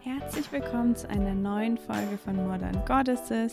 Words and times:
Herzlich 0.00 0.52
willkommen 0.52 0.94
zu 0.94 1.08
einer 1.08 1.34
neuen 1.34 1.78
Folge 1.78 2.18
von 2.22 2.36
Modern 2.46 2.84
Goddesses, 2.86 3.52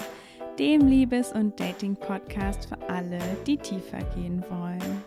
dem 0.59 0.87
Liebes- 0.87 1.31
und 1.31 1.59
Dating-Podcast 1.59 2.67
für 2.67 2.89
alle, 2.89 3.19
die 3.47 3.57
tiefer 3.57 3.99
gehen 4.15 4.43
wollen. 4.49 5.03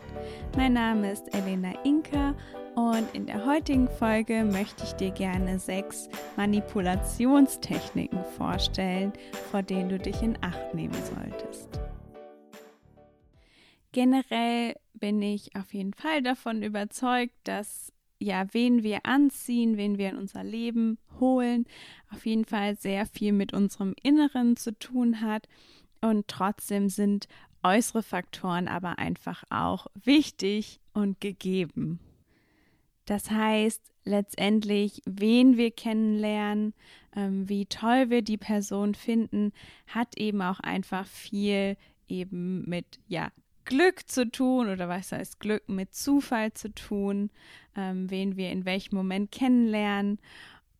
Mein 0.56 0.72
Name 0.72 1.12
ist 1.12 1.34
Elena 1.34 1.72
Inka 1.84 2.34
und 2.76 3.08
in 3.14 3.24
der 3.24 3.46
heutigen 3.46 3.88
Folge 3.88 4.44
möchte 4.44 4.84
ich 4.84 4.92
dir 4.92 5.10
gerne 5.10 5.58
sechs 5.58 6.10
Manipulationstechniken 6.36 8.22
vorstellen, 8.36 9.14
vor 9.50 9.62
denen 9.62 9.88
du 9.88 9.98
dich 9.98 10.20
in 10.22 10.36
Acht 10.42 10.74
nehmen 10.74 10.94
solltest. 11.14 11.80
Generell 13.92 14.74
bin 14.92 15.22
ich 15.22 15.56
auf 15.56 15.72
jeden 15.72 15.94
Fall 15.94 16.22
davon 16.22 16.62
überzeugt, 16.62 17.34
dass 17.44 17.94
ja, 18.18 18.46
wen 18.52 18.82
wir 18.82 19.04
anziehen, 19.04 19.78
wen 19.78 19.96
wir 19.96 20.10
in 20.10 20.16
unser 20.16 20.44
Leben 20.44 20.98
holen, 21.18 21.64
auf 22.12 22.26
jeden 22.26 22.44
Fall 22.44 22.76
sehr 22.76 23.06
viel 23.06 23.32
mit 23.32 23.54
unserem 23.54 23.94
Inneren 24.02 24.56
zu 24.56 24.78
tun 24.78 25.22
hat. 25.22 25.48
Und 26.02 26.28
trotzdem 26.28 26.90
sind 26.90 27.26
äußere 27.62 28.02
Faktoren 28.02 28.68
aber 28.68 28.98
einfach 28.98 29.44
auch 29.50 29.86
wichtig 29.94 30.80
und 30.92 31.20
gegeben. 31.20 32.00
Das 33.06 33.30
heißt, 33.30 33.82
letztendlich, 34.04 35.02
wen 35.06 35.56
wir 35.56 35.70
kennenlernen, 35.70 36.74
ähm, 37.14 37.48
wie 37.48 37.66
toll 37.66 38.10
wir 38.10 38.22
die 38.22 38.36
Person 38.36 38.94
finden, 38.94 39.52
hat 39.86 40.18
eben 40.18 40.42
auch 40.42 40.60
einfach 40.60 41.06
viel 41.06 41.76
eben 42.08 42.68
mit, 42.68 43.00
ja, 43.08 43.30
Glück 43.64 44.08
zu 44.08 44.30
tun 44.30 44.68
oder 44.68 44.88
was 44.88 45.10
heißt 45.10 45.40
Glück 45.40 45.68
mit 45.68 45.92
Zufall 45.92 46.52
zu 46.52 46.72
tun, 46.72 47.30
ähm, 47.76 48.08
wen 48.10 48.36
wir 48.36 48.50
in 48.52 48.64
welchem 48.64 48.94
Moment 48.94 49.32
kennenlernen 49.32 50.20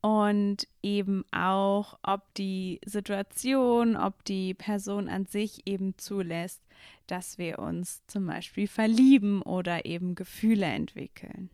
und 0.01 0.69
eben 0.83 1.25
auch, 1.33 1.99
ob 2.03 2.33
die 2.35 2.81
Situation, 2.87 3.97
ob 3.97 4.25
die 4.25 4.55
Person 4.55 5.09
an 5.09 5.27
sich 5.27 5.67
eben 5.67 5.99
zulässt, 5.99 6.63
dass 7.09 7.39
wir 7.39 7.59
uns 7.59 8.07
zum 8.07 8.27
Beispiel 8.27 8.69
verlieben 8.69 9.43
oder 9.43 9.85
eben 9.85 10.15
Gefühle 10.15 10.67
entwickeln. 10.67 11.51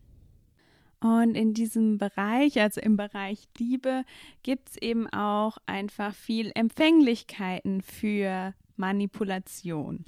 Und 1.03 1.35
in 1.35 1.53
diesem 1.53 1.97
Bereich, 1.97 2.61
also 2.61 2.79
im 2.79 2.95
Bereich 2.95 3.49
Liebe, 3.57 4.05
gibt 4.41 4.69
es 4.69 4.77
eben 4.77 5.07
auch 5.11 5.57
einfach 5.65 6.15
viel 6.15 6.49
Empfänglichkeiten 6.55 7.81
für 7.81 8.53
Manipulation. 8.77 10.05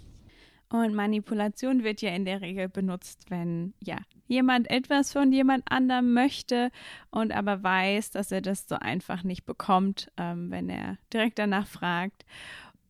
Und 0.70 0.96
Manipulation 0.96 1.84
wird 1.84 2.02
ja 2.02 2.12
in 2.12 2.24
der 2.24 2.40
Regel 2.40 2.70
benutzt, 2.70 3.26
wenn 3.30 3.74
ja 3.84 3.98
jemand 4.28 4.70
etwas 4.70 5.12
von 5.12 5.34
jemand 5.34 5.70
anderem 5.70 6.14
möchte 6.14 6.72
und 7.12 7.34
aber 7.34 7.62
weiß, 7.62 8.12
dass 8.12 8.32
er 8.32 8.42
das 8.42 8.68
so 8.68 8.76
einfach 8.76 9.24
nicht 9.24 9.46
bekommt, 9.46 10.12
ähm, 10.16 10.50
wenn 10.50 10.70
er 10.70 10.98
direkt 11.12 11.40
danach 11.40 11.68
fragt. 11.68 12.26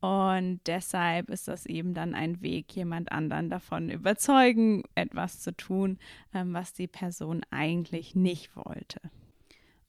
Und 0.00 0.60
deshalb 0.66 1.30
ist 1.30 1.48
das 1.48 1.66
eben 1.66 1.94
dann 1.94 2.14
ein 2.14 2.42
Weg, 2.42 2.74
jemand 2.74 3.10
anderen 3.12 3.50
davon 3.50 3.90
überzeugen, 3.90 4.82
etwas 4.94 5.40
zu 5.40 5.56
tun, 5.56 5.98
ähm, 6.34 6.52
was 6.52 6.72
die 6.74 6.86
Person 6.86 7.42
eigentlich 7.50 8.14
nicht 8.14 8.54
wollte. 8.56 9.00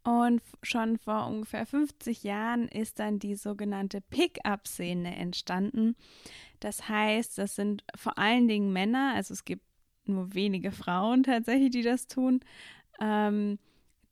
Und 0.04 0.42
schon 0.64 0.98
vor 0.98 1.28
ungefähr 1.28 1.66
50 1.66 2.24
Jahren 2.24 2.70
ist 2.70 3.00
dann 3.00 3.20
die 3.20 3.36
sogenannte 3.36 4.00
Pick-up-Szene 4.00 5.14
entstanden. 5.18 5.98
Das 6.62 6.88
heißt, 6.88 7.38
das 7.38 7.56
sind 7.56 7.84
vor 7.94 8.18
allen 8.18 8.48
Dingen 8.48 8.72
Männer, 8.72 9.14
also 9.16 9.34
es 9.34 9.44
gibt 9.44 9.66
nur 10.06 10.34
wenige 10.34 10.72
Frauen 10.72 11.24
tatsächlich, 11.24 11.72
die 11.72 11.82
das 11.82 12.08
tun, 12.08 12.40
ähm, 13.02 13.60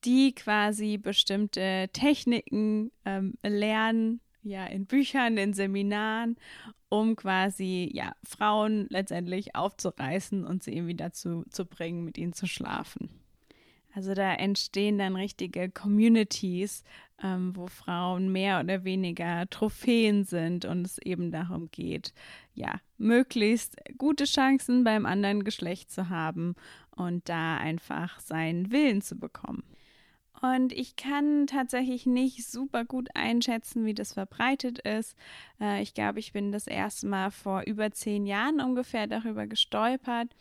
die 0.04 0.36
quasi 0.36 0.98
bestimmte 0.98 1.90
Techniken 1.94 2.92
ähm, 3.06 3.36
lernen, 3.42 4.20
ja, 4.46 4.66
in 4.66 4.86
Büchern, 4.86 5.38
in 5.38 5.54
Seminaren, 5.54 6.38
um 6.90 7.16
quasi, 7.16 7.90
ja, 7.94 8.16
Frauen 8.24 8.88
letztendlich 8.90 9.56
aufzureißen 9.56 10.46
und 10.46 10.64
sie 10.64 10.76
irgendwie 10.76 10.96
dazu 10.96 11.44
zu 11.50 11.66
bringen, 11.66 12.06
mit 12.06 12.18
ihnen 12.18 12.34
zu 12.34 12.48
schlafen. 12.48 13.10
Also 13.94 14.14
da 14.14 14.34
entstehen 14.34 14.98
dann 14.98 15.16
richtige 15.16 15.70
Communities, 15.70 16.84
ähm, 17.24 17.56
wo 17.56 17.68
Frauen 17.68 18.32
mehr 18.32 18.60
oder 18.60 18.84
weniger 18.84 19.50
Trophäen 19.50 20.26
sind 20.26 20.66
und 20.66 20.86
es 20.86 20.98
eben 21.00 21.32
darum 21.32 21.72
geht, 21.72 22.14
ja, 22.54 22.82
möglichst 22.98 23.78
gute 23.98 24.26
Chancen 24.26 24.84
beim 24.84 25.06
anderen 25.06 25.44
Geschlecht 25.44 25.92
zu 25.92 26.10
haben 26.10 26.56
und 26.92 27.28
da 27.30 27.58
einfach 27.58 28.20
seinen 28.20 28.72
Willen 28.72 29.02
zu 29.02 29.16
bekommen. 29.18 29.64
Und 30.42 30.74
ich 30.74 30.96
kann 30.96 31.48
tatsächlich 31.48 32.06
nicht 32.06 32.46
super 32.46 32.86
gut 32.86 33.10
einschätzen, 33.14 33.86
wie 33.86 33.94
das 33.94 34.14
verbreitet 34.14 34.80
ist. 34.80 35.16
Äh, 35.60 35.82
ich 35.82 35.94
glaube, 35.94 36.20
ich 36.20 36.34
bin 36.34 36.52
das 36.52 36.68
erste 36.68 37.08
Mal 37.08 37.32
vor 37.32 37.64
über 37.66 37.92
zehn 37.92 38.26
Jahren 38.26 38.60
ungefähr 38.60 39.08
darüber 39.08 39.48
gestolpert. 39.48 40.36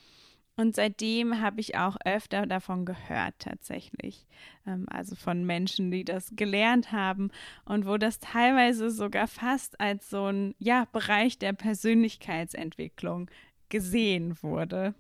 Und 0.57 0.77
seitdem 0.77 1.41
habe 1.41 1.61
ich 1.61 1.77
auch 1.77 1.97
öfter 2.05 2.47
davon 2.47 2.85
gehört, 2.85 3.35
tatsächlich. 3.41 4.27
Ähm, 4.67 4.87
also 4.89 5.17
von 5.17 5.45
Menschen, 5.45 5.91
die 5.91 6.05
das 6.05 6.33
gelernt 6.37 6.93
haben 6.93 7.31
und 7.65 7.87
wo 7.87 7.97
das 7.97 8.21
teilweise 8.21 8.91
sogar 8.91 9.27
fast 9.27 9.81
als 9.81 10.11
so 10.11 10.27
ein 10.27 10.55
ja, 10.59 10.87
Bereich 10.93 11.39
der 11.39 11.55
Persönlichkeitsentwicklung 11.55 13.31
gesehen 13.69 14.41
wurde. 14.43 14.95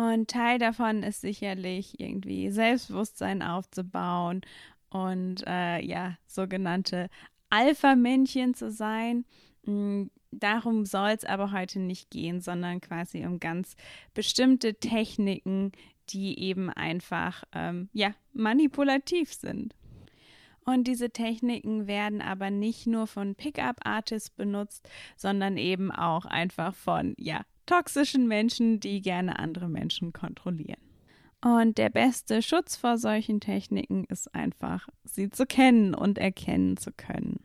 Und 0.00 0.30
Teil 0.30 0.58
davon 0.58 1.02
ist 1.02 1.20
sicherlich 1.20 2.00
irgendwie 2.00 2.50
Selbstbewusstsein 2.50 3.42
aufzubauen 3.42 4.40
und 4.88 5.44
äh, 5.46 5.84
ja, 5.84 6.16
sogenannte 6.26 7.10
Alpha-Männchen 7.50 8.54
zu 8.54 8.70
sein. 8.70 9.26
Hm, 9.66 10.10
darum 10.30 10.86
soll 10.86 11.10
es 11.10 11.26
aber 11.26 11.52
heute 11.52 11.80
nicht 11.80 12.08
gehen, 12.08 12.40
sondern 12.40 12.80
quasi 12.80 13.26
um 13.26 13.40
ganz 13.40 13.76
bestimmte 14.14 14.72
Techniken, 14.76 15.72
die 16.08 16.44
eben 16.44 16.70
einfach 16.70 17.44
ähm, 17.52 17.90
ja 17.92 18.14
manipulativ 18.32 19.34
sind. 19.34 19.74
Und 20.64 20.84
diese 20.84 21.10
Techniken 21.10 21.86
werden 21.86 22.22
aber 22.22 22.48
nicht 22.48 22.86
nur 22.86 23.06
von 23.06 23.34
Pickup-Artists 23.34 24.30
benutzt, 24.30 24.88
sondern 25.18 25.58
eben 25.58 25.90
auch 25.90 26.24
einfach 26.24 26.74
von 26.74 27.12
ja 27.18 27.42
toxischen 27.70 28.26
Menschen, 28.26 28.80
die 28.80 29.00
gerne 29.00 29.38
andere 29.38 29.68
Menschen 29.68 30.12
kontrollieren. 30.12 30.80
Und 31.42 31.78
der 31.78 31.88
beste 31.88 32.42
Schutz 32.42 32.76
vor 32.76 32.98
solchen 32.98 33.40
Techniken 33.40 34.04
ist 34.04 34.34
einfach, 34.34 34.88
sie 35.04 35.30
zu 35.30 35.46
kennen 35.46 35.94
und 35.94 36.18
erkennen 36.18 36.76
zu 36.76 36.90
können. 36.92 37.40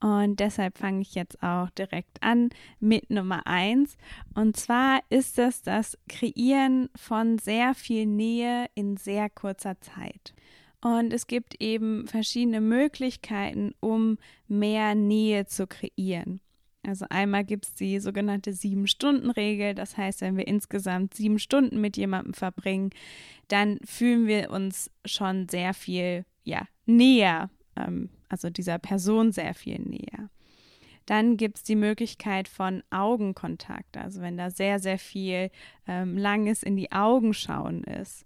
Und 0.00 0.40
deshalb 0.40 0.78
fange 0.78 1.02
ich 1.02 1.14
jetzt 1.14 1.42
auch 1.42 1.70
direkt 1.70 2.22
an 2.22 2.50
mit 2.80 3.10
Nummer 3.10 3.46
eins. 3.46 3.96
Und 4.34 4.56
zwar 4.56 5.00
ist 5.08 5.38
es 5.38 5.62
das 5.62 5.96
Kreieren 6.08 6.88
von 6.96 7.38
sehr 7.38 7.74
viel 7.74 8.06
Nähe 8.06 8.66
in 8.74 8.96
sehr 8.96 9.30
kurzer 9.30 9.80
Zeit. 9.80 10.34
Und 10.82 11.12
es 11.12 11.26
gibt 11.26 11.60
eben 11.60 12.06
verschiedene 12.08 12.60
Möglichkeiten, 12.60 13.74
um 13.80 14.18
mehr 14.48 14.94
Nähe 14.94 15.46
zu 15.46 15.66
kreieren. 15.66 16.40
Also 16.86 17.04
einmal 17.10 17.44
gibt 17.44 17.66
es 17.66 17.74
die 17.74 18.00
sogenannte 18.00 18.52
Sieben-Stunden-Regel. 18.52 19.74
Das 19.74 19.96
heißt, 19.96 20.22
wenn 20.22 20.36
wir 20.36 20.46
insgesamt 20.46 21.14
sieben 21.14 21.38
Stunden 21.38 21.80
mit 21.80 21.96
jemandem 21.96 22.32
verbringen, 22.32 22.90
dann 23.48 23.78
fühlen 23.84 24.26
wir 24.26 24.50
uns 24.50 24.90
schon 25.04 25.48
sehr 25.48 25.74
viel 25.74 26.24
ja, 26.44 26.66
näher, 26.86 27.50
ähm, 27.76 28.08
also 28.28 28.48
dieser 28.48 28.78
Person 28.78 29.32
sehr 29.32 29.54
viel 29.54 29.78
näher. 29.78 30.30
Dann 31.06 31.36
gibt 31.36 31.58
es 31.58 31.62
die 31.64 31.76
Möglichkeit 31.76 32.48
von 32.48 32.82
Augenkontakt, 32.90 33.96
also 33.96 34.20
wenn 34.20 34.36
da 34.36 34.50
sehr, 34.50 34.78
sehr 34.78 34.98
viel 34.98 35.50
ähm, 35.86 36.16
langes 36.16 36.62
in 36.62 36.76
die 36.76 36.92
Augen 36.92 37.34
schauen 37.34 37.84
ist. 37.84 38.24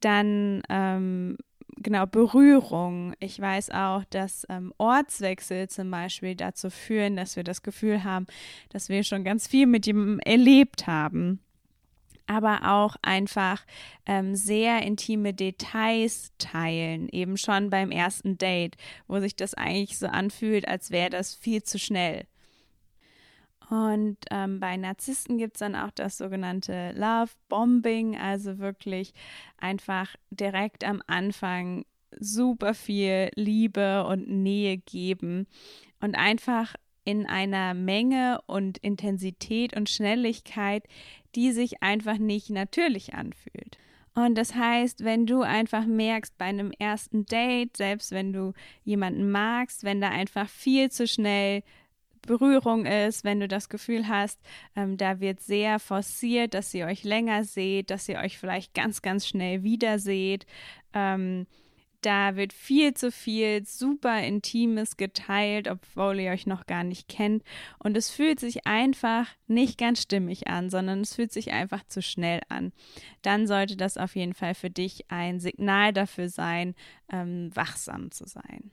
Dann 0.00 0.62
ähm, 0.68 1.38
genau, 1.86 2.04
Berührung. 2.04 3.14
Ich 3.20 3.40
weiß 3.40 3.70
auch, 3.70 4.02
dass 4.10 4.44
ähm, 4.48 4.74
Ortswechsel 4.76 5.68
zum 5.68 5.88
Beispiel 5.88 6.34
dazu 6.34 6.68
führen, 6.68 7.14
dass 7.14 7.36
wir 7.36 7.44
das 7.44 7.62
Gefühl 7.62 8.02
haben, 8.02 8.26
dass 8.70 8.88
wir 8.88 9.04
schon 9.04 9.22
ganz 9.22 9.46
viel 9.46 9.68
mit 9.68 9.86
ihm 9.86 10.18
erlebt 10.18 10.88
haben. 10.88 11.38
Aber 12.26 12.72
auch 12.72 12.96
einfach 13.02 13.64
ähm, 14.04 14.34
sehr 14.34 14.82
intime 14.82 15.32
Details 15.32 16.32
teilen, 16.38 17.08
eben 17.10 17.36
schon 17.36 17.70
beim 17.70 17.92
ersten 17.92 18.36
Date, 18.36 18.76
wo 19.06 19.20
sich 19.20 19.36
das 19.36 19.54
eigentlich 19.54 19.96
so 19.96 20.08
anfühlt, 20.08 20.66
als 20.66 20.90
wäre 20.90 21.10
das 21.10 21.36
viel 21.36 21.62
zu 21.62 21.78
schnell. 21.78 22.26
Und 23.68 24.18
ähm, 24.30 24.60
bei 24.60 24.76
Narzissten 24.76 25.38
gibt 25.38 25.56
es 25.56 25.60
dann 25.60 25.74
auch 25.74 25.90
das 25.90 26.18
sogenannte 26.18 26.92
Love 26.92 27.32
Bombing, 27.48 28.16
also 28.16 28.58
wirklich 28.58 29.12
einfach 29.58 30.14
direkt 30.30 30.84
am 30.84 31.02
Anfang 31.06 31.84
super 32.18 32.74
viel 32.74 33.30
Liebe 33.34 34.04
und 34.06 34.28
Nähe 34.28 34.78
geben 34.78 35.46
und 36.00 36.14
einfach 36.14 36.74
in 37.04 37.26
einer 37.26 37.74
Menge 37.74 38.40
und 38.46 38.78
Intensität 38.78 39.76
und 39.76 39.90
Schnelligkeit, 39.90 40.84
die 41.34 41.52
sich 41.52 41.82
einfach 41.82 42.18
nicht 42.18 42.50
natürlich 42.50 43.14
anfühlt. 43.14 43.78
Und 44.14 44.36
das 44.36 44.54
heißt, 44.54 45.04
wenn 45.04 45.26
du 45.26 45.42
einfach 45.42 45.84
merkst 45.84 46.38
bei 46.38 46.46
einem 46.46 46.72
ersten 46.72 47.26
Date, 47.26 47.76
selbst 47.76 48.12
wenn 48.12 48.32
du 48.32 48.54
jemanden 48.82 49.30
magst, 49.30 49.84
wenn 49.84 50.00
da 50.00 50.08
einfach 50.08 50.48
viel 50.48 50.90
zu 50.90 51.06
schnell 51.06 51.62
Berührung 52.26 52.86
ist, 52.86 53.24
wenn 53.24 53.40
du 53.40 53.48
das 53.48 53.68
Gefühl 53.68 54.08
hast, 54.08 54.40
ähm, 54.74 54.96
da 54.96 55.20
wird 55.20 55.40
sehr 55.40 55.78
forciert, 55.78 56.54
dass 56.54 56.74
ihr 56.74 56.86
euch 56.86 57.04
länger 57.04 57.44
seht, 57.44 57.90
dass 57.90 58.08
ihr 58.08 58.18
euch 58.18 58.38
vielleicht 58.38 58.74
ganz, 58.74 59.02
ganz 59.02 59.26
schnell 59.26 59.62
wiederseht, 59.62 60.46
ähm, 60.92 61.46
da 62.06 62.36
wird 62.36 62.52
viel 62.52 62.94
zu 62.94 63.10
viel 63.10 63.66
super 63.66 64.22
Intimes 64.22 64.96
geteilt, 64.96 65.66
obwohl 65.66 66.20
ihr 66.20 66.30
euch 66.30 66.46
noch 66.46 66.66
gar 66.66 66.84
nicht 66.84 67.08
kennt. 67.08 67.42
Und 67.80 67.96
es 67.96 68.10
fühlt 68.10 68.38
sich 68.38 68.64
einfach 68.64 69.26
nicht 69.48 69.76
ganz 69.76 70.02
stimmig 70.02 70.46
an, 70.46 70.70
sondern 70.70 71.00
es 71.00 71.16
fühlt 71.16 71.32
sich 71.32 71.52
einfach 71.52 71.84
zu 71.88 72.02
schnell 72.02 72.42
an. 72.48 72.72
Dann 73.22 73.48
sollte 73.48 73.76
das 73.76 73.96
auf 73.96 74.14
jeden 74.14 74.34
Fall 74.34 74.54
für 74.54 74.70
dich 74.70 75.10
ein 75.10 75.40
Signal 75.40 75.92
dafür 75.92 76.28
sein, 76.28 76.76
ähm, 77.10 77.50
wachsam 77.54 78.12
zu 78.12 78.26
sein. 78.28 78.70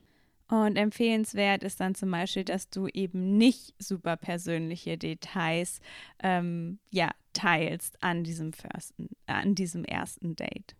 Und 0.54 0.76
empfehlenswert 0.76 1.64
ist 1.64 1.80
dann 1.80 1.96
zum 1.96 2.12
Beispiel, 2.12 2.44
dass 2.44 2.70
du 2.70 2.86
eben 2.86 3.38
nicht 3.40 3.74
super 3.80 4.18
persönliche 4.18 5.00
Details 5.00 5.82
ähm, 6.22 6.78
ja, 6.92 7.10
teilst 7.34 7.98
an 8.04 8.24
diesem, 8.24 8.54
firsten, 8.54 9.10
an 9.26 9.56
diesem 9.56 9.84
ersten 9.84 10.36
Date 10.36 10.76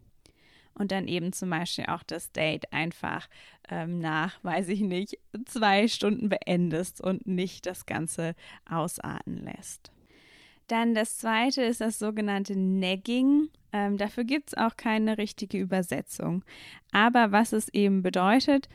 und 0.76 0.92
dann 0.92 1.08
eben 1.08 1.34
zum 1.34 1.50
Beispiel 1.50 1.88
auch 1.88 2.04
das 2.04 2.32
Date 2.32 2.72
einfach 2.72 3.28
ähm, 3.68 3.98
nach, 3.98 4.44
weiß 4.44 4.70
ich 4.70 4.82
nicht, 4.82 5.18
zwei 5.46 5.88
Stunden 5.88 6.30
beendest 6.30 7.02
und 7.02 7.26
nicht 7.26 7.66
das 7.66 7.88
Ganze 7.88 8.36
ausarten 8.70 9.44
lässt. 9.44 9.92
Dann 10.68 10.94
das 10.94 11.18
zweite 11.18 11.64
ist 11.64 11.82
das 11.82 11.98
sogenannte 11.98 12.56
Nagging. 12.56 13.50
Ähm, 13.72 13.98
dafür 13.98 14.24
gibt 14.24 14.50
es 14.50 14.54
auch 14.54 14.78
keine 14.78 15.18
richtige 15.18 15.58
Übersetzung. 15.58 16.46
Aber 16.92 17.32
was 17.32 17.54
es 17.54 17.70
eben 17.70 18.04
bedeutet, 18.04 18.70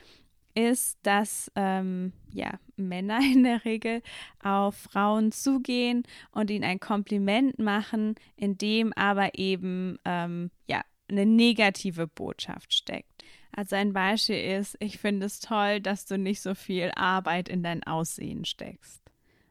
ist, 0.59 0.99
dass 1.05 1.51
ähm, 1.55 2.13
ja, 2.33 2.59
Männer 2.77 3.21
in 3.33 3.45
der 3.45 3.65
Regel 3.65 4.03
auf 4.43 4.77
Frauen 4.77 5.31
zugehen 5.31 6.03
und 6.33 6.51
ihnen 6.51 6.65
ein 6.65 6.81
Kompliment 6.81 7.59
machen, 7.59 8.17
in 8.37 8.59
dem 8.59 8.93
aber 8.95 9.39
eben 9.39 9.99
ähm, 10.05 10.51
ja, 10.67 10.83
eine 11.09 11.27
negative 11.27 12.09
Botschaft 12.09 12.75
steckt. 12.75 13.25
Also 13.53 13.77
ein 13.77 13.93
Beispiel 13.93 14.59
ist, 14.59 14.77
ich 14.81 14.99
finde 14.99 15.27
es 15.27 15.41
toll, 15.41 15.81
dass 15.81 16.07
du 16.07 16.19
nicht 16.19 16.41
so 16.41 16.55
viel 16.55 16.91
Arbeit 16.95 17.49
in 17.49 17.63
dein 17.63 17.83
Aussehen 17.85 18.45
steckst. 18.45 19.03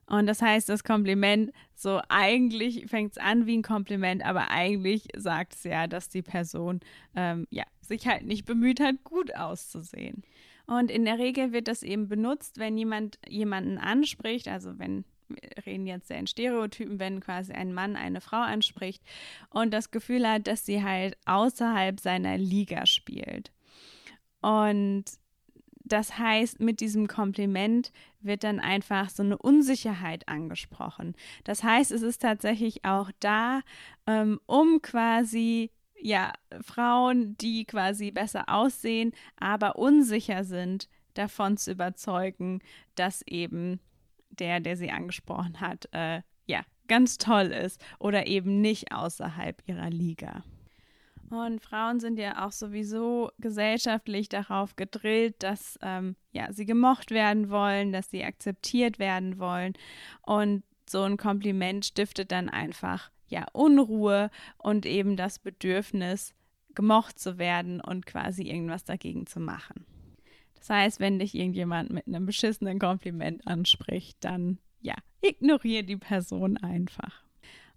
Und 0.06 0.28
das 0.28 0.42
heißt, 0.42 0.70
das 0.70 0.86
Kompliment, 0.86 1.52
so 1.76 2.02
eigentlich 2.08 2.86
fängt 2.88 3.12
es 3.12 3.18
an 3.18 3.46
wie 3.46 3.58
ein 3.58 3.64
Kompliment, 3.64 4.24
aber 4.24 4.50
eigentlich 4.52 5.08
sagt 5.18 5.56
es 5.56 5.64
ja, 5.64 5.88
dass 5.88 6.08
die 6.08 6.22
Person 6.22 6.80
ähm, 7.16 7.46
ja, 7.50 7.66
sich 7.82 8.08
halt 8.08 8.24
nicht 8.24 8.46
bemüht 8.46 8.80
hat, 8.80 9.04
gut 9.04 9.36
auszusehen. 9.36 10.24
Und 10.68 10.92
in 10.92 11.06
der 11.06 11.18
Regel 11.18 11.54
wird 11.54 11.68
das 11.68 11.82
eben 11.82 12.08
benutzt, 12.08 12.60
wenn 12.60 12.78
jemand 12.78 13.18
jemanden 13.28 13.78
anspricht, 13.78 14.48
also 14.48 14.78
wenn 14.78 15.06
wir 15.30 15.66
reden 15.66 15.86
jetzt 15.88 16.08
sehr 16.08 16.20
in 16.20 16.28
Stereotypen, 16.28 17.00
wenn 17.00 17.20
quasi 17.20 17.52
ein 17.52 17.74
Mann 17.74 17.96
eine 17.96 18.22
Frau 18.22 18.38
anspricht 18.38 19.04
und 19.50 19.74
das 19.74 19.92
Gefühl 19.92 20.28
hat, 20.28 20.48
dass 20.48 20.66
sie 20.66 20.84
halt 20.84 21.18
außerhalb 21.26 22.00
seiner 22.00 22.38
Liga 22.38 22.86
spielt. 22.86 23.52
Und 24.42 25.06
das 25.84 26.18
heißt, 26.18 26.60
mit 26.60 26.82
diesem 26.82 27.08
Kompliment 27.08 27.92
wird 28.20 28.44
dann 28.44 28.60
einfach 28.60 29.10
so 29.10 29.24
eine 29.24 29.38
Unsicherheit 29.38 30.28
angesprochen. 30.28 31.16
Das 31.44 31.64
heißt, 31.64 31.92
es 31.92 32.02
ist 32.02 32.22
tatsächlich 32.22 32.84
auch 32.84 33.12
da, 33.20 33.62
ähm, 34.06 34.40
um 34.46 34.82
quasi 34.82 35.72
ja 36.02 36.34
Frauen, 36.62 37.38
die 37.38 37.66
quasi 37.66 38.12
besser 38.12 38.46
aussehen, 38.48 39.14
aber 39.38 39.78
unsicher 39.78 40.44
sind, 40.44 40.90
davon 41.14 41.58
zu 41.58 41.72
überzeugen, 41.72 42.62
dass 42.96 43.22
eben 43.24 43.80
der, 44.30 44.60
der 44.60 44.78
sie 44.78 44.92
angesprochen 44.92 45.60
hat, 45.60 45.88
äh, 45.92 46.22
ja, 46.46 46.62
ganz 46.88 47.18
toll 47.18 47.48
ist 47.48 47.84
oder 48.00 48.28
eben 48.28 48.62
nicht 48.62 48.92
außerhalb 48.92 49.62
ihrer 49.66 49.90
Liga. 49.90 50.44
Und 51.30 51.62
Frauen 51.62 52.00
sind 52.00 52.18
ja 52.20 52.46
auch 52.46 52.54
sowieso 52.54 53.32
gesellschaftlich 53.38 54.30
darauf 54.30 54.78
gedrillt, 54.78 55.44
dass 55.44 55.78
ähm, 55.82 56.16
ja, 56.32 56.54
sie 56.54 56.66
gemocht 56.66 57.12
werden 57.12 57.50
wollen, 57.50 57.92
dass 57.92 58.10
sie 58.10 58.24
akzeptiert 58.24 58.98
werden 58.98 59.38
wollen. 59.38 59.74
Und 60.22 60.64
so 60.90 61.04
ein 61.04 61.18
Kompliment 61.18 61.86
stiftet 61.86 62.32
dann 62.32 62.48
einfach 62.48 63.12
ja 63.28 63.46
Unruhe 63.54 64.30
und 64.58 64.86
eben 64.86 65.18
das 65.18 65.40
Bedürfnis, 65.40 66.34
gemocht 66.76 67.18
zu 67.18 67.40
werden 67.40 67.82
und 67.82 68.06
quasi 68.06 68.44
irgendwas 68.44 68.84
dagegen 68.84 69.26
zu 69.26 69.40
machen. 69.40 69.86
Das 70.54 70.70
heißt, 70.70 71.00
wenn 71.00 71.18
dich 71.18 71.34
irgendjemand 71.34 71.90
mit 71.90 72.06
einem 72.08 72.28
beschissenen 72.28 72.78
Kompliment 72.78 73.48
anspricht, 73.48 74.18
dann 74.22 74.60
ja, 74.82 74.94
ignoriere 75.22 75.84
die 75.84 75.98
Person 75.98 76.58
einfach. 76.58 77.24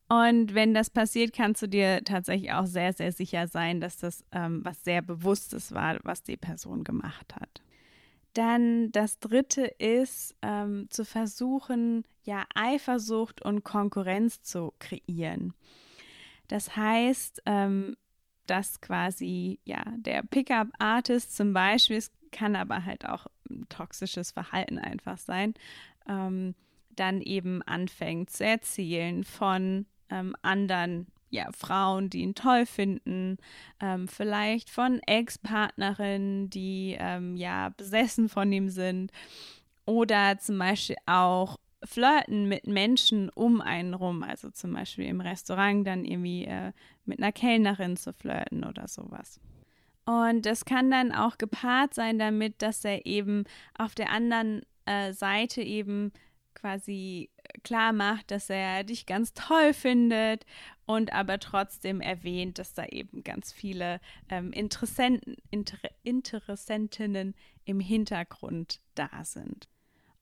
Und 0.08 0.54
wenn 0.54 0.74
das 0.74 0.90
passiert, 0.90 1.32
kannst 1.32 1.62
du 1.62 1.68
dir 1.68 2.02
tatsächlich 2.04 2.52
auch 2.52 2.66
sehr, 2.66 2.92
sehr 2.92 3.12
sicher 3.12 3.46
sein, 3.46 3.80
dass 3.80 3.96
das 3.96 4.24
ähm, 4.32 4.60
was 4.64 4.82
sehr 4.82 5.02
Bewusstes 5.02 5.72
war, 5.72 5.98
was 6.02 6.22
die 6.22 6.36
Person 6.36 6.82
gemacht 6.84 7.34
hat. 7.36 7.62
Dann 8.34 8.92
das 8.92 9.18
dritte 9.18 9.62
ist, 9.62 10.36
ähm, 10.42 10.86
zu 10.90 11.04
versuchen, 11.04 12.04
ja, 12.22 12.44
Eifersucht 12.54 13.42
und 13.42 13.64
Konkurrenz 13.64 14.42
zu 14.42 14.72
kreieren. 14.78 15.54
Das 16.48 16.76
heißt, 16.76 17.42
ähm, 17.46 17.96
dass 18.46 18.80
quasi, 18.80 19.60
ja, 19.64 19.82
der 19.96 20.22
Pickup-Artist 20.22 21.36
zum 21.36 21.52
Beispiel, 21.52 21.96
es 21.96 22.10
kann 22.32 22.56
aber 22.56 22.84
halt 22.84 23.06
auch 23.06 23.26
toxisches 23.68 24.32
Verhalten 24.32 24.78
einfach 24.78 25.18
sein, 25.18 25.54
ähm, 26.08 26.54
dann 26.90 27.20
eben 27.20 27.62
anfängt 27.62 28.30
zu 28.30 28.44
erzählen 28.44 29.24
von 29.24 29.86
ähm, 30.08 30.34
anderen 30.42 31.06
ja, 31.30 31.48
Frauen, 31.56 32.10
die 32.10 32.20
ihn 32.20 32.34
toll 32.34 32.66
finden, 32.66 33.38
ähm, 33.80 34.08
vielleicht 34.08 34.68
von 34.68 35.00
Ex-Partnerinnen, 35.06 36.50
die 36.50 36.96
ähm, 36.98 37.36
ja 37.36 37.70
besessen 37.70 38.28
von 38.28 38.52
ihm 38.52 38.68
sind 38.68 39.12
oder 39.86 40.38
zum 40.38 40.58
Beispiel 40.58 40.96
auch 41.06 41.56
Flirten 41.82 42.46
mit 42.46 42.66
Menschen 42.66 43.30
um 43.30 43.60
einen 43.60 43.94
rum, 43.94 44.22
also 44.22 44.50
zum 44.50 44.74
Beispiel 44.74 45.06
im 45.06 45.20
Restaurant 45.20 45.86
dann 45.86 46.04
irgendwie 46.04 46.44
äh, 46.44 46.72
mit 47.06 47.20
einer 47.20 47.32
Kellnerin 47.32 47.96
zu 47.96 48.12
flirten 48.12 48.64
oder 48.64 48.86
sowas. 48.86 49.40
Und 50.04 50.44
das 50.44 50.64
kann 50.64 50.90
dann 50.90 51.12
auch 51.12 51.38
gepaart 51.38 51.94
sein 51.94 52.18
damit, 52.18 52.60
dass 52.62 52.84
er 52.84 53.06
eben 53.06 53.44
auf 53.78 53.94
der 53.94 54.10
anderen 54.10 54.62
äh, 54.84 55.12
Seite 55.12 55.62
eben 55.62 56.12
quasi 56.54 57.30
klar 57.62 57.92
macht, 57.92 58.30
dass 58.30 58.50
er 58.50 58.84
dich 58.84 59.06
ganz 59.06 59.32
toll 59.34 59.72
findet 59.72 60.44
und 60.86 61.12
aber 61.12 61.38
trotzdem 61.38 62.00
erwähnt, 62.00 62.58
dass 62.58 62.74
da 62.74 62.84
eben 62.86 63.22
ganz 63.22 63.52
viele 63.52 64.00
ähm, 64.28 64.52
Interessenten, 64.52 65.36
Inter 65.50 65.78
Interessentinnen 66.02 67.34
im 67.64 67.80
Hintergrund 67.80 68.80
da 68.94 69.08
sind. 69.22 69.68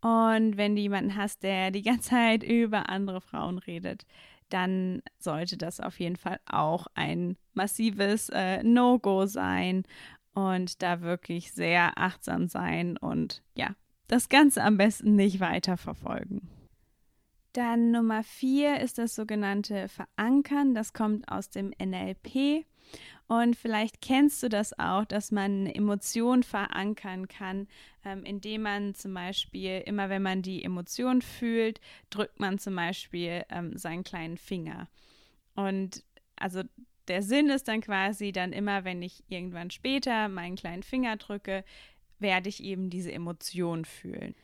Und 0.01 0.57
wenn 0.57 0.77
du 0.77 0.83
jemanden 0.83 1.17
hast, 1.17 1.43
der 1.43 1.71
die 1.71 1.83
ganze 1.83 2.11
Zeit 2.11 2.43
über 2.43 2.89
andere 2.89 3.21
Frauen 3.21 3.59
redet, 3.59 4.07
dann 4.49 5.03
sollte 5.19 5.57
das 5.57 5.81
auf 5.81 5.99
jeden 6.01 6.17
Fall 6.17 6.41
auch 6.47 6.87
ein 6.95 7.37
massives 7.55 8.29
äh, 8.31 8.63
No-Go 8.63 9.27
sein 9.27 9.85
und 10.35 10.83
da 10.83 11.01
wirklich 11.01 11.53
sehr 11.53 11.99
achtsam 11.99 12.49
sein 12.49 12.97
und 12.97 13.43
ja, 13.55 13.75
das 14.07 14.29
Ganze 14.29 14.63
am 14.63 14.77
besten 14.77 15.17
nicht 15.17 15.41
weiter 15.41 15.77
verfolgen. 15.77 16.49
Dann 17.53 17.91
Nummer 17.91 18.23
vier 18.23 18.81
ist 18.81 18.99
das 18.99 19.15
sogenannte 19.15 19.89
Verankern. 19.89 20.75
Das 20.75 20.93
kommt 20.93 21.31
aus 21.31 21.51
dem 21.51 21.73
NLP. 21.79 22.65
Und 23.27 23.57
vielleicht 23.57 24.01
kennst 24.01 24.43
du 24.43 24.49
das 24.49 24.79
auch, 24.79 25.05
dass 25.05 25.31
man 25.31 25.67
Emotionen 25.67 26.43
verankern 26.43 27.29
kann, 27.29 27.69
ähm, 28.05 28.25
indem 28.25 28.63
man 28.63 28.95
zum 28.95 29.13
Beispiel, 29.13 29.83
immer 29.85 30.09
wenn 30.09 30.23
man 30.23 30.41
die 30.41 30.65
Emotion 30.65 31.21
fühlt, 31.21 31.81
drückt 32.09 32.41
man 32.41 32.59
zum 32.59 32.75
Beispiel 32.75 33.45
ähm, 33.51 33.77
seinen 33.77 34.03
kleinen 34.03 34.39
Finger. 34.39 34.89
Und 35.55 36.05
also 36.37 36.63
der 37.09 37.23
Sinn 37.23 37.51
ist 37.51 37.69
dann 37.69 37.83
quasi 37.83 38.33
dann 38.33 38.53
immer, 38.53 38.85
wenn 38.85 39.03
ich 39.03 39.25
irgendwann 39.29 39.71
später 39.71 40.29
meinen 40.29 40.57
kleinen 40.57 40.83
Finger 40.83 41.17
drücke, 41.17 41.65
werde 42.19 42.49
ich 42.49 42.63
eben 42.63 42.89
diese 42.89 43.13
Emotion 43.13 43.85
fühlen. 43.85 44.35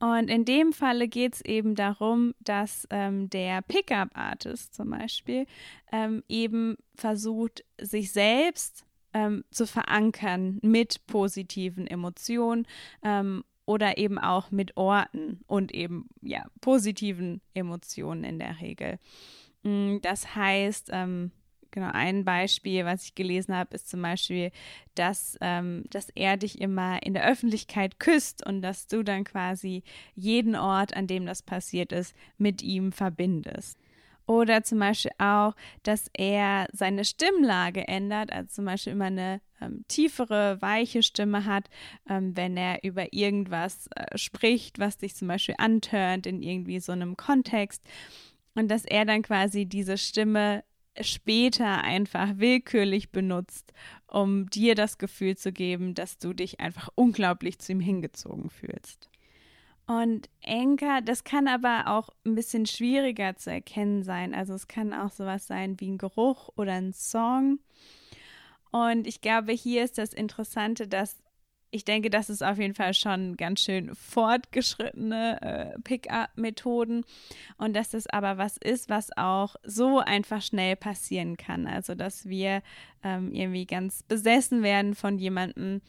Und 0.00 0.30
in 0.30 0.46
dem 0.46 0.72
Falle 0.72 1.08
geht 1.08 1.34
es 1.34 1.40
eben 1.42 1.74
darum, 1.74 2.34
dass 2.40 2.88
ähm, 2.90 3.28
der 3.28 3.60
Pickup-Artist 3.60 4.74
zum 4.74 4.90
Beispiel 4.90 5.46
ähm, 5.92 6.24
eben 6.26 6.78
versucht, 6.94 7.64
sich 7.78 8.10
selbst 8.10 8.86
ähm, 9.12 9.44
zu 9.50 9.66
verankern 9.66 10.58
mit 10.62 11.06
positiven 11.06 11.86
Emotionen 11.86 12.66
ähm, 13.02 13.44
oder 13.66 13.98
eben 13.98 14.18
auch 14.18 14.50
mit 14.50 14.76
Orten 14.78 15.42
und 15.46 15.72
eben 15.72 16.08
ja 16.22 16.46
positiven 16.62 17.42
Emotionen 17.52 18.24
in 18.24 18.38
der 18.38 18.58
Regel. 18.60 18.98
Mm, 19.64 19.98
das 20.00 20.34
heißt, 20.34 20.88
ähm, 20.92 21.30
genau 21.70 21.90
ein 21.92 22.24
Beispiel, 22.24 22.84
was 22.84 23.04
ich 23.04 23.14
gelesen 23.14 23.54
habe, 23.54 23.74
ist 23.74 23.88
zum 23.88 24.02
Beispiel, 24.02 24.50
dass, 24.94 25.36
ähm, 25.40 25.84
dass 25.90 26.08
er 26.10 26.36
dich 26.36 26.60
immer 26.60 27.02
in 27.02 27.14
der 27.14 27.26
Öffentlichkeit 27.26 27.98
küsst 27.98 28.46
und 28.46 28.62
dass 28.62 28.86
du 28.86 29.02
dann 29.02 29.24
quasi 29.24 29.82
jeden 30.14 30.56
Ort, 30.56 30.96
an 30.96 31.06
dem 31.06 31.26
das 31.26 31.42
passiert 31.42 31.92
ist, 31.92 32.14
mit 32.38 32.62
ihm 32.62 32.92
verbindest. 32.92 33.78
Oder 34.30 34.62
zum 34.62 34.78
Beispiel 34.78 35.10
auch, 35.18 35.56
dass 35.82 36.08
er 36.12 36.68
seine 36.72 37.04
Stimmlage 37.04 37.88
ändert, 37.88 38.32
also 38.32 38.48
zum 38.48 38.64
Beispiel 38.64 38.92
immer 38.92 39.06
eine 39.06 39.40
ähm, 39.60 39.84
tiefere, 39.88 40.62
weiche 40.62 41.02
Stimme 41.02 41.46
hat, 41.46 41.68
ähm, 42.08 42.36
wenn 42.36 42.56
er 42.56 42.84
über 42.84 43.12
irgendwas 43.12 43.88
äh, 43.96 44.16
spricht, 44.16 44.78
was 44.78 44.98
dich 44.98 45.16
zum 45.16 45.26
Beispiel 45.26 45.56
antörnt 45.58 46.28
in 46.28 46.42
irgendwie 46.42 46.78
so 46.78 46.92
einem 46.92 47.16
Kontext. 47.16 47.82
Und 48.54 48.68
dass 48.68 48.84
er 48.84 49.04
dann 49.04 49.22
quasi 49.22 49.66
diese 49.66 49.98
Stimme 49.98 50.62
später 51.00 51.82
einfach 51.82 52.30
willkürlich 52.36 53.10
benutzt, 53.10 53.72
um 54.06 54.48
dir 54.50 54.74
das 54.74 54.98
Gefühl 54.98 55.36
zu 55.36 55.52
geben, 55.52 55.94
dass 55.94 56.18
du 56.18 56.32
dich 56.32 56.60
einfach 56.60 56.88
unglaublich 56.94 57.58
zu 57.58 57.72
ihm 57.72 57.80
hingezogen 57.80 58.50
fühlst. 58.50 59.08
Und 59.86 60.28
Enker, 60.40 61.00
das 61.02 61.24
kann 61.24 61.48
aber 61.48 61.88
auch 61.88 62.10
ein 62.24 62.36
bisschen 62.36 62.66
schwieriger 62.66 63.36
zu 63.36 63.50
erkennen 63.50 64.04
sein. 64.04 64.34
Also 64.34 64.54
es 64.54 64.68
kann 64.68 64.94
auch 64.94 65.10
sowas 65.10 65.48
sein 65.48 65.80
wie 65.80 65.90
ein 65.90 65.98
Geruch 65.98 66.48
oder 66.54 66.74
ein 66.74 66.92
Song. 66.92 67.58
Und 68.70 69.08
ich 69.08 69.20
glaube, 69.20 69.52
hier 69.52 69.82
ist 69.82 69.98
das 69.98 70.12
Interessante, 70.12 70.86
dass 70.86 71.16
ich 71.70 71.84
denke, 71.84 72.10
das 72.10 72.30
ist 72.30 72.42
auf 72.42 72.58
jeden 72.58 72.74
Fall 72.74 72.94
schon 72.94 73.36
ganz 73.36 73.60
schön 73.60 73.94
fortgeschrittene 73.94 75.40
äh, 75.76 75.80
Pick-up-Methoden 75.82 77.04
und 77.58 77.74
dass 77.74 77.90
das 77.90 78.06
aber 78.08 78.38
was 78.38 78.56
ist, 78.56 78.88
was 78.88 79.16
auch 79.16 79.56
so 79.62 79.98
einfach 80.00 80.42
schnell 80.42 80.76
passieren 80.76 81.36
kann. 81.36 81.66
Also, 81.66 81.94
dass 81.94 82.28
wir 82.28 82.62
ähm, 83.04 83.32
irgendwie 83.32 83.66
ganz 83.66 84.02
besessen 84.02 84.62
werden 84.62 84.94
von 84.94 85.18
jemandem, 85.18 85.80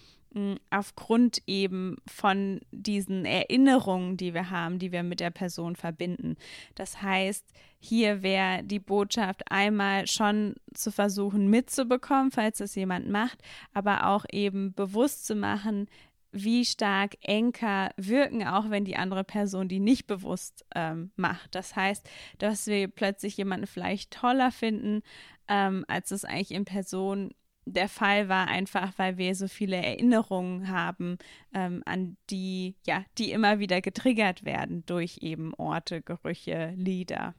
aufgrund 0.69 1.41
eben 1.45 1.97
von 2.07 2.61
diesen 2.71 3.25
Erinnerungen, 3.25 4.15
die 4.15 4.33
wir 4.33 4.49
haben, 4.49 4.79
die 4.79 4.91
wir 4.91 5.03
mit 5.03 5.19
der 5.19 5.29
Person 5.29 5.75
verbinden. 5.75 6.37
Das 6.75 7.01
heißt, 7.01 7.45
hier 7.79 8.21
wäre 8.23 8.63
die 8.63 8.79
Botschaft 8.79 9.51
einmal 9.51 10.07
schon 10.07 10.55
zu 10.73 10.91
versuchen 10.91 11.49
mitzubekommen, 11.49 12.31
falls 12.31 12.59
das 12.59 12.75
jemand 12.75 13.09
macht, 13.09 13.39
aber 13.73 14.07
auch 14.07 14.25
eben 14.31 14.73
bewusst 14.73 15.25
zu 15.25 15.35
machen, 15.35 15.87
wie 16.31 16.63
stark 16.63 17.17
Enker 17.21 17.91
wirken, 17.97 18.47
auch 18.47 18.69
wenn 18.69 18.85
die 18.85 18.95
andere 18.95 19.25
Person 19.25 19.67
die 19.67 19.79
nicht 19.79 20.07
bewusst 20.07 20.65
ähm, 20.75 21.11
macht. 21.17 21.55
Das 21.55 21.75
heißt, 21.75 22.09
dass 22.37 22.67
wir 22.67 22.87
plötzlich 22.87 23.35
jemanden 23.35 23.67
vielleicht 23.67 24.11
toller 24.11 24.51
finden, 24.51 25.01
ähm, 25.49 25.83
als 25.89 26.11
es 26.11 26.23
eigentlich 26.23 26.51
in 26.51 26.63
Person 26.63 27.31
der 27.65 27.89
Fall 27.89 28.29
war, 28.29 28.47
einfach 28.47 28.93
weil 28.97 29.17
wir 29.17 29.35
so 29.35 29.47
viele 29.47 29.77
Erinnerungen 29.77 30.69
haben, 30.69 31.17
ähm, 31.53 31.83
an 31.85 32.17
die, 32.29 32.75
ja, 32.85 33.03
die 33.17 33.31
immer 33.31 33.59
wieder 33.59 33.81
getriggert 33.81 34.45
werden 34.45 34.83
durch 34.85 35.19
eben 35.21 35.53
Orte, 35.55 36.01
Gerüche, 36.01 36.73
Lieder. 36.75 37.35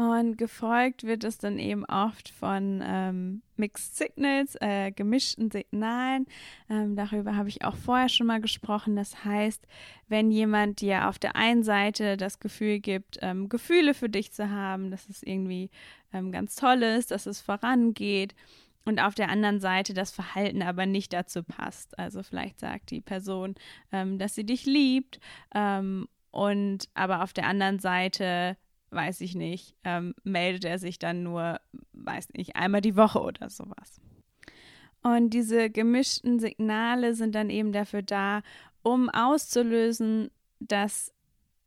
Und 0.00 0.38
gefolgt 0.38 1.04
wird 1.04 1.24
es 1.24 1.36
dann 1.36 1.58
eben 1.58 1.84
oft 1.84 2.30
von 2.30 2.82
ähm, 2.82 3.42
Mixed 3.56 3.98
Signals, 3.98 4.56
äh, 4.62 4.92
gemischten 4.92 5.50
Signalen. 5.50 6.24
Ähm, 6.70 6.96
darüber 6.96 7.36
habe 7.36 7.50
ich 7.50 7.64
auch 7.64 7.76
vorher 7.76 8.08
schon 8.08 8.26
mal 8.26 8.40
gesprochen. 8.40 8.96
Das 8.96 9.26
heißt, 9.26 9.66
wenn 10.08 10.30
jemand 10.30 10.80
dir 10.80 11.06
auf 11.06 11.18
der 11.18 11.36
einen 11.36 11.64
Seite 11.64 12.16
das 12.16 12.40
Gefühl 12.40 12.78
gibt, 12.78 13.18
ähm, 13.20 13.50
Gefühle 13.50 13.92
für 13.92 14.08
dich 14.08 14.32
zu 14.32 14.48
haben, 14.48 14.90
dass 14.90 15.06
es 15.10 15.22
irgendwie 15.22 15.68
ähm, 16.14 16.32
ganz 16.32 16.56
toll 16.56 16.82
ist, 16.82 17.10
dass 17.10 17.26
es 17.26 17.42
vorangeht, 17.42 18.34
und 18.84 19.00
auf 19.00 19.14
der 19.14 19.28
anderen 19.28 19.60
Seite 19.60 19.94
das 19.94 20.10
Verhalten 20.10 20.62
aber 20.62 20.86
nicht 20.86 21.12
dazu 21.12 21.42
passt. 21.42 21.98
Also 21.98 22.22
vielleicht 22.22 22.60
sagt 22.60 22.90
die 22.90 23.00
Person, 23.00 23.54
ähm, 23.92 24.18
dass 24.18 24.34
sie 24.34 24.44
dich 24.44 24.66
liebt 24.66 25.20
ähm, 25.54 26.08
und 26.30 26.88
aber 26.94 27.22
auf 27.22 27.32
der 27.32 27.46
anderen 27.46 27.78
Seite, 27.78 28.56
weiß 28.90 29.20
ich 29.20 29.34
nicht, 29.34 29.74
ähm, 29.84 30.14
meldet 30.24 30.64
er 30.64 30.78
sich 30.78 30.98
dann 30.98 31.22
nur, 31.22 31.60
weiß 31.92 32.30
nicht, 32.34 32.56
einmal 32.56 32.80
die 32.80 32.96
Woche 32.96 33.20
oder 33.20 33.50
sowas. 33.50 34.00
Und 35.02 35.30
diese 35.30 35.70
gemischten 35.70 36.38
Signale 36.38 37.14
sind 37.14 37.34
dann 37.34 37.50
eben 37.50 37.72
dafür 37.72 38.02
da, 38.02 38.42
um 38.82 39.08
auszulösen, 39.08 40.30
dass 40.58 41.12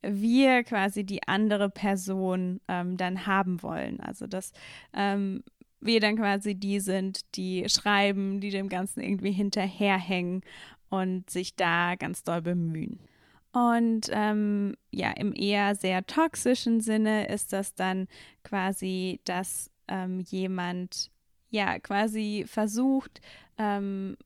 wir 0.04 0.64
quasi 0.64 1.06
die 1.06 1.28
andere 1.28 1.70
Person 1.70 2.60
ähm, 2.68 2.98
dann 2.98 3.26
haben 3.26 3.64
wollen. 3.64 4.00
Also 4.02 4.28
dass 4.28 4.52
ähm, 4.94 5.44
wir 5.86 6.00
dann 6.00 6.18
quasi 6.18 6.56
die 6.56 6.80
sind, 6.80 7.22
die 7.36 7.68
schreiben, 7.68 8.40
die 8.40 8.50
dem 8.50 8.70
Ganzen 8.70 9.02
irgendwie 9.02 9.32
hinterherhängen 9.32 10.42
und 10.90 11.30
sich 11.30 11.56
da 11.56 11.96
ganz 11.96 12.24
doll 12.24 12.42
bemühen. 12.42 13.00
Und 13.52 14.10
ähm, 14.12 14.76
ja, 14.92 15.12
im 15.12 15.34
eher 15.34 15.76
sehr 15.76 16.06
toxischen 16.06 16.82
Sinne 16.82 17.28
ist 17.28 17.54
das 17.54 17.76
dann 17.76 18.08
quasi, 18.44 19.20
dass 19.26 19.70
ähm, 19.88 20.22
jemand 20.22 21.12
ja 21.52 21.78
quasi 21.80 22.46
versucht, 22.48 23.22
ähm, 23.60 24.18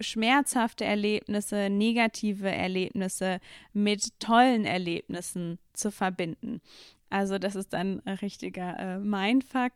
schmerzhafte 0.00 0.84
Erlebnisse, 0.84 1.70
negative 1.70 2.50
Erlebnisse 2.50 3.38
mit 3.72 4.18
tollen 4.18 4.64
Erlebnissen 4.64 5.58
zu 5.74 5.92
verbinden. 5.92 6.60
Also 7.08 7.38
das 7.38 7.54
ist 7.54 7.72
dann 7.72 8.00
ein 8.04 8.14
richtiger 8.14 8.78
äh, 8.78 8.98
Mindfuck, 8.98 9.72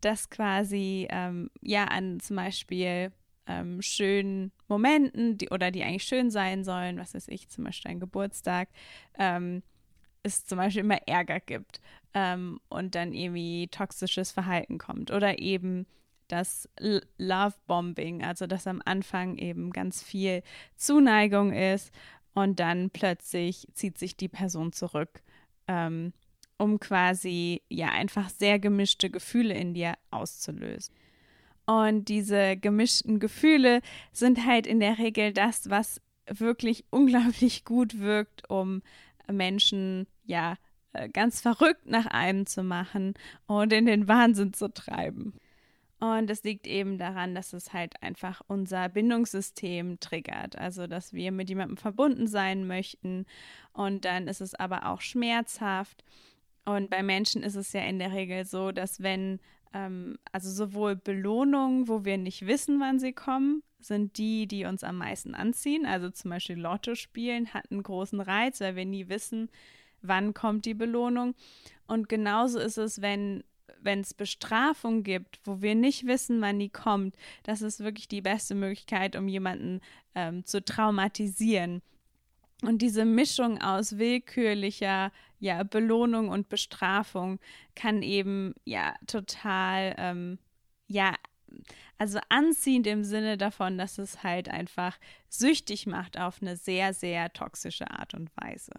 dass 0.00 0.30
quasi 0.30 1.06
ähm, 1.10 1.50
ja 1.60 1.84
an 1.84 2.20
zum 2.20 2.36
Beispiel 2.36 3.12
ähm, 3.46 3.80
schönen 3.82 4.52
Momenten, 4.68 5.38
die, 5.38 5.48
oder 5.48 5.70
die 5.70 5.82
eigentlich 5.82 6.04
schön 6.04 6.30
sein 6.30 6.64
sollen, 6.64 6.98
was 6.98 7.14
weiß 7.14 7.28
ich, 7.28 7.48
zum 7.48 7.64
Beispiel 7.64 7.90
ein 7.90 8.00
Geburtstag, 8.00 8.68
ähm, 9.18 9.62
es 10.22 10.44
zum 10.44 10.58
Beispiel 10.58 10.82
immer 10.82 11.06
Ärger 11.06 11.40
gibt 11.40 11.80
ähm, 12.14 12.60
und 12.68 12.94
dann 12.94 13.12
irgendwie 13.12 13.68
toxisches 13.68 14.30
Verhalten 14.30 14.78
kommt 14.78 15.10
oder 15.10 15.38
eben 15.38 15.86
das 16.28 16.68
Love-Bombing, 17.16 18.22
also 18.22 18.46
dass 18.46 18.66
am 18.66 18.82
Anfang 18.84 19.38
eben 19.38 19.70
ganz 19.70 20.02
viel 20.02 20.42
Zuneigung 20.76 21.52
ist 21.52 21.90
und 22.34 22.60
dann 22.60 22.90
plötzlich 22.90 23.66
zieht 23.72 23.98
sich 23.98 24.16
die 24.16 24.28
Person 24.28 24.72
zurück. 24.72 25.22
Ähm, 25.66 26.12
um 26.58 26.80
quasi 26.80 27.62
ja 27.68 27.88
einfach 27.88 28.28
sehr 28.28 28.58
gemischte 28.58 29.10
Gefühle 29.10 29.54
in 29.54 29.74
dir 29.74 29.94
auszulösen. 30.10 30.94
Und 31.66 32.08
diese 32.08 32.56
gemischten 32.56 33.20
Gefühle 33.20 33.82
sind 34.12 34.46
halt 34.46 34.66
in 34.66 34.80
der 34.80 34.98
Regel 34.98 35.32
das, 35.32 35.70
was 35.70 36.00
wirklich 36.26 36.84
unglaublich 36.90 37.64
gut 37.64 37.98
wirkt, 38.00 38.48
um 38.48 38.82
Menschen 39.30 40.06
ja 40.24 40.56
äh, 40.92 41.08
ganz 41.08 41.40
verrückt 41.40 41.86
nach 41.86 42.06
einem 42.06 42.46
zu 42.46 42.62
machen 42.62 43.14
und 43.46 43.72
in 43.72 43.86
den 43.86 44.08
Wahnsinn 44.08 44.52
zu 44.52 44.72
treiben. 44.72 45.34
Und 46.00 46.30
es 46.30 46.44
liegt 46.44 46.66
eben 46.66 46.96
daran, 46.96 47.34
dass 47.34 47.52
es 47.52 47.72
halt 47.72 48.00
einfach 48.02 48.40
unser 48.46 48.88
Bindungssystem 48.88 49.98
triggert. 49.98 50.56
Also, 50.56 50.86
dass 50.86 51.12
wir 51.12 51.32
mit 51.32 51.48
jemandem 51.48 51.76
verbunden 51.76 52.28
sein 52.28 52.66
möchten. 52.68 53.26
Und 53.72 54.04
dann 54.04 54.28
ist 54.28 54.40
es 54.40 54.54
aber 54.54 54.86
auch 54.86 55.00
schmerzhaft. 55.00 56.04
Und 56.68 56.90
bei 56.90 57.02
Menschen 57.02 57.42
ist 57.42 57.54
es 57.54 57.72
ja 57.72 57.80
in 57.80 57.98
der 57.98 58.12
Regel 58.12 58.44
so, 58.44 58.72
dass 58.72 59.02
wenn, 59.02 59.40
ähm, 59.72 60.18
also 60.32 60.50
sowohl 60.50 60.96
Belohnungen, 60.96 61.88
wo 61.88 62.04
wir 62.04 62.18
nicht 62.18 62.46
wissen, 62.46 62.78
wann 62.78 62.98
sie 62.98 63.14
kommen, 63.14 63.62
sind 63.80 64.18
die, 64.18 64.46
die 64.46 64.66
uns 64.66 64.84
am 64.84 64.98
meisten 64.98 65.34
anziehen. 65.34 65.86
Also 65.86 66.10
zum 66.10 66.30
Beispiel 66.30 66.60
Lotto 66.60 66.94
spielen 66.94 67.54
hat 67.54 67.70
einen 67.70 67.82
großen 67.82 68.20
Reiz, 68.20 68.60
weil 68.60 68.76
wir 68.76 68.84
nie 68.84 69.08
wissen, 69.08 69.48
wann 70.02 70.34
kommt 70.34 70.66
die 70.66 70.74
Belohnung. 70.74 71.34
Und 71.86 72.10
genauso 72.10 72.58
ist 72.58 72.76
es, 72.76 73.00
wenn 73.00 73.44
wenn 73.80 74.00
es 74.00 74.12
Bestrafung 74.12 75.04
gibt, 75.04 75.40
wo 75.44 75.62
wir 75.62 75.74
nicht 75.74 76.06
wissen, 76.06 76.40
wann 76.40 76.58
die 76.58 76.68
kommt, 76.68 77.14
das 77.44 77.62
ist 77.62 77.80
wirklich 77.80 78.08
die 78.08 78.20
beste 78.20 78.56
Möglichkeit, 78.56 79.14
um 79.14 79.28
jemanden 79.28 79.80
ähm, 80.16 80.44
zu 80.44 80.62
traumatisieren. 80.64 81.80
Und 82.62 82.82
diese 82.82 83.04
Mischung 83.04 83.60
aus 83.60 83.98
willkürlicher 83.98 85.12
ja, 85.38 85.62
Belohnung 85.62 86.28
und 86.28 86.48
Bestrafung 86.48 87.38
kann 87.74 88.02
eben 88.02 88.54
ja 88.64 88.94
total, 89.06 89.94
ähm, 89.98 90.38
ja, 90.86 91.14
also 91.96 92.18
anziehend 92.28 92.86
im 92.86 93.04
Sinne 93.04 93.36
davon, 93.36 93.78
dass 93.78 93.98
es 93.98 94.22
halt 94.22 94.48
einfach 94.48 94.98
süchtig 95.28 95.86
macht 95.86 96.18
auf 96.18 96.40
eine 96.40 96.56
sehr, 96.56 96.92
sehr 96.92 97.32
toxische 97.32 97.90
Art 97.90 98.14
und 98.14 98.30
Weise. 98.36 98.72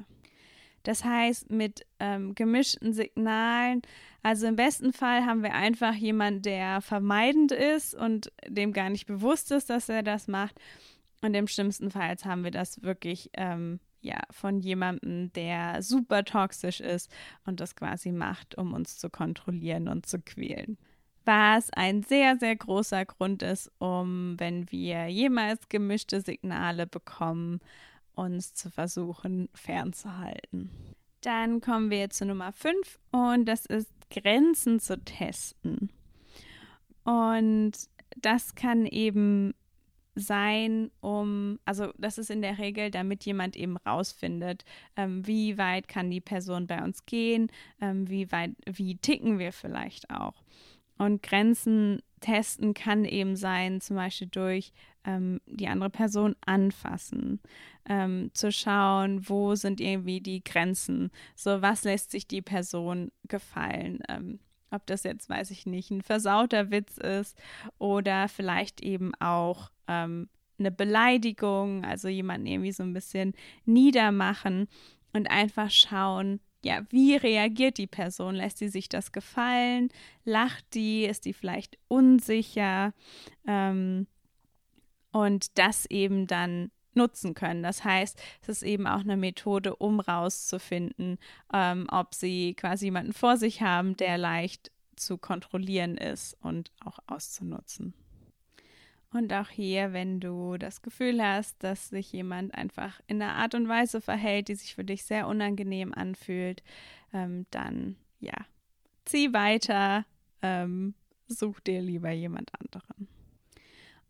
Das 0.84 1.04
heißt, 1.04 1.50
mit 1.50 1.86
ähm, 2.00 2.36
gemischten 2.36 2.94
Signalen, 2.94 3.82
also 4.24 4.48
im 4.48 4.56
besten 4.56 4.94
Fall 4.94 5.25
haben 5.25 5.44
wir 5.44 5.54
einfach 5.54 5.94
jemanden, 5.94 6.42
der 6.44 6.82
vermeidend 6.82 7.51
ist 7.51 7.94
und 7.96 8.32
dem 8.48 8.72
gar 8.72 8.89
nicht 8.89 9.06
bewusst 9.06 9.51
ist, 9.51 9.70
dass 9.70 9.89
er 9.89 10.04
das 10.04 10.28
macht. 10.28 10.60
Und 11.22 11.34
im 11.34 11.48
schlimmsten 11.48 11.92
Fall 11.92 12.16
haben 12.24 12.46
wir 12.46 12.51
das 12.51 12.82
wirklich 12.82 13.30
ähm, 13.34 13.80
ja, 14.01 14.20
von 14.32 14.60
jemandem, 14.60 15.32
der 15.34 15.82
super 15.82 16.24
toxisch 16.24 16.79
ist 16.79 17.12
und 17.46 17.60
das 17.60 17.75
quasi 17.75 18.12
macht, 18.12 18.58
um 18.58 18.74
uns 18.74 18.98
zu 18.98 19.10
kontrollieren 19.10 19.88
und 19.88 20.06
zu 20.06 20.20
quälen. 20.20 20.77
Was 21.25 21.70
ein 21.72 22.03
sehr, 22.03 22.38
sehr 22.38 22.56
großer 22.56 23.06
Grund 23.06 23.44
ist, 23.44 23.72
um, 23.79 24.39
wenn 24.39 24.72
wir 24.72 25.08
jemals 25.08 25.70
gemischte 25.70 26.22
Signale 26.22 26.88
bekommen, 26.88 27.60
uns 28.15 28.53
zu 28.53 28.70
versuchen 28.70 29.50
fernzuhalten. 29.53 30.72
Dann 31.22 31.62
kommen 31.62 31.89
wir 31.89 32.10
zu 32.10 32.25
Nummer 32.25 32.51
5 32.51 33.00
und 33.12 33.46
das 33.46 33.65
ist 33.65 33.91
Grenzen 34.10 34.79
zu 34.79 34.98
testen. 35.03 35.91
Und 37.03 37.74
das 38.18 38.56
kann 38.56 38.86
eben 38.86 39.53
sein, 40.20 40.92
um, 41.02 41.60
also 41.66 41.92
das 41.98 42.18
ist 42.18 42.30
in 42.30 42.42
der 42.42 42.58
Regel, 42.58 42.92
damit 42.92 43.26
jemand 43.26 43.56
eben 43.56 43.78
rausfindet, 43.78 44.66
ähm, 44.96 45.26
wie 45.26 45.58
weit 45.58 45.88
kann 45.88 46.10
die 46.10 46.22
Person 46.22 46.68
bei 46.68 46.84
uns 46.84 47.06
gehen, 47.06 47.52
ähm, 47.82 48.10
wie 48.10 48.32
weit, 48.32 48.52
wie 48.66 48.98
ticken 48.98 49.40
wir 49.40 49.52
vielleicht 49.52 50.10
auch. 50.10 50.44
Und 50.98 51.24
Grenzen 51.24 52.02
testen 52.20 52.74
kann 52.74 53.06
eben 53.06 53.36
sein, 53.36 53.80
zum 53.80 53.96
Beispiel 53.96 54.28
durch 54.28 54.74
ähm, 55.06 55.40
die 55.46 55.68
andere 55.68 55.90
Person 55.90 56.36
anfassen, 56.46 57.40
ähm, 57.88 58.32
zu 58.34 58.52
schauen, 58.52 59.28
wo 59.30 59.56
sind 59.56 59.80
irgendwie 59.80 60.20
die 60.20 60.44
Grenzen, 60.44 61.10
so 61.36 61.62
was 61.62 61.86
lässt 61.86 62.12
sich 62.12 62.28
die 62.28 62.42
Person 62.42 63.12
gefallen. 63.28 64.00
Ähm, 64.10 64.40
ob 64.72 64.86
das 64.86 65.04
jetzt, 65.04 65.30
weiß 65.30 65.52
ich 65.52 65.66
nicht, 65.66 65.92
ein 65.92 66.02
versauter 66.02 66.72
Witz 66.72 66.98
ist 66.98 67.38
oder 67.78 68.28
vielleicht 68.28 68.82
eben 68.82 69.14
auch 69.16 69.72
ähm, 69.88 70.30
eine 70.60 70.72
Beleidigung, 70.72 71.86
also 71.86 72.08
jemanden 72.08 72.48
irgendwie 72.48 72.72
so 72.72 72.84
ein 72.84 72.94
bisschen 72.94 73.34
niedermachen 73.66 74.68
und 75.14 75.30
einfach 75.30 75.72
schauen, 75.72 76.40
ja, 76.64 76.82
wie 76.90 77.16
reagiert 77.16 77.78
die 77.78 77.88
Person? 77.88 78.36
Lässt 78.36 78.58
sie 78.58 78.68
sich 78.68 78.90
das 78.90 79.12
gefallen? 79.12 79.90
Lacht 80.26 80.66
die? 80.74 81.06
Ist 81.06 81.26
die 81.26 81.34
vielleicht 81.34 81.78
unsicher? 81.88 82.94
Ähm, 83.48 84.08
und 85.12 85.58
das 85.58 85.86
eben 85.86 86.28
dann 86.28 86.72
nutzen 87.00 87.34
können. 87.34 87.63
Das 87.63 87.84
heißt, 87.84 88.22
es 88.41 88.50
ist 88.50 88.63
eben 88.63 88.86
auch 88.86 89.00
eine 89.00 89.18
Methode, 89.18 89.75
um 89.75 90.00
rauszufinden, 90.00 91.18
ähm, 91.53 91.88
ob 91.89 92.13
sie 92.13 92.53
quasi 92.53 92.86
jemanden 92.86 93.13
vor 93.13 93.38
sich 93.38 93.62
haben, 93.62 93.96
der 93.98 94.18
leicht 94.18 94.72
zu 94.96 95.18
kontrollieren 95.18 95.98
ist 95.98 96.38
und 96.41 96.72
auch 96.84 97.00
auszunutzen. 97.08 97.94
Und 99.12 99.34
auch 99.34 99.50
hier, 99.50 99.91
wenn 99.91 100.20
du 100.20 100.58
das 100.58 100.84
Gefühl 100.84 101.24
hast, 101.24 101.63
dass 101.63 101.89
sich 101.89 102.12
jemand 102.12 102.53
einfach 102.53 103.01
in 103.08 103.22
einer 103.22 103.34
Art 103.34 103.56
und 103.56 103.68
Weise 103.68 104.01
verhält, 104.01 104.50
die 104.50 104.56
sich 104.56 104.75
für 104.75 104.84
dich 104.84 105.03
sehr 105.03 105.27
unangenehm 105.27 105.94
anfühlt, 105.94 106.62
ähm, 107.12 107.48
dann 107.50 107.96
ja, 108.20 108.36
zieh 109.06 109.34
weiter, 109.34 110.06
ähm, 110.44 110.94
such 111.27 111.60
dir 111.62 111.82
lieber 111.82 112.12
jemand 112.12 112.51
anderen. 112.60 113.08